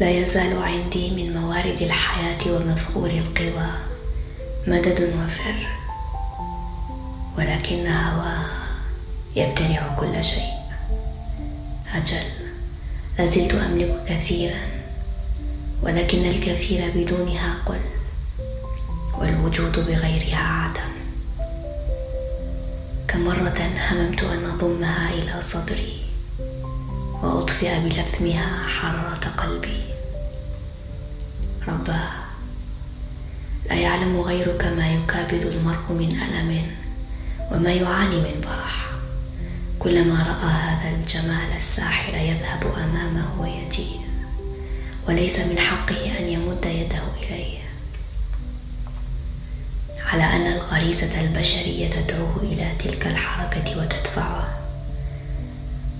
[0.00, 3.70] لا يزال عندي من موارد الحياة ومذخور القوى
[4.66, 5.66] مدد وفر
[7.38, 8.64] ولكن هواها
[9.36, 10.54] يبتلع كل شيء.
[11.94, 12.26] أجل
[13.18, 14.60] لازلت أملك كثيرا
[15.82, 17.80] ولكن الكثير بدونها قل
[19.18, 20.92] والوجود بغيرها عدم
[23.08, 23.58] كم مرة
[23.90, 24.24] هممت
[27.54, 29.82] وأطفئ بلثمها حرارة قلبي.
[31.68, 32.10] رباه
[33.70, 36.66] لا يعلم غيرك ما يكابد المرء من ألم
[37.52, 38.90] وما يعاني من برح.
[39.78, 44.00] كلما رأى هذا الجمال الساحر يذهب أمامه ويجيء
[45.08, 47.58] وليس من حقه أن يمد يده إليه.
[50.06, 54.63] على أن الغريزة البشرية تدعوه إلى تلك الحركة وتدفعه.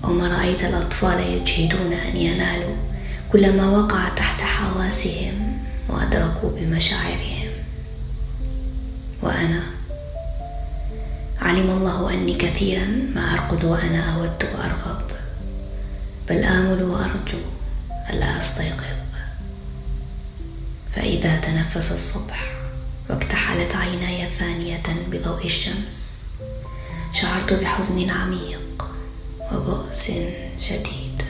[0.09, 2.75] وما رأيت الأطفال يجهدون أن ينالوا
[3.31, 5.57] كل ما وقع تحت حواسهم
[5.89, 7.49] وأدركوا بمشاعرهم.
[9.21, 9.63] وأنا
[11.41, 15.01] علم الله أني كثيرا ما أرقد وأنا أود وأرغب
[16.29, 17.39] بل آمل وأرجو
[18.09, 18.95] ألا أستيقظ.
[20.95, 22.53] فإذا تنفس الصبح
[23.09, 26.23] واكتحلت عيناي ثانية بضوء الشمس
[27.13, 28.64] شعرت بحزن عميق.
[29.52, 30.10] وبؤس
[30.58, 31.22] شديد